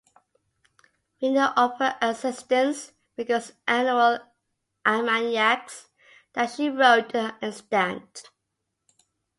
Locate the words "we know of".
1.21-1.77